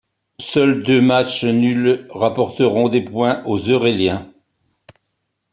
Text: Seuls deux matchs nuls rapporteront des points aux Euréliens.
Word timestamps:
Seuls 0.39 0.81
deux 0.81 0.99
matchs 0.99 1.43
nuls 1.43 2.07
rapporteront 2.09 2.89
des 2.89 3.01
points 3.01 3.43
aux 3.45 3.59
Euréliens. 3.59 4.33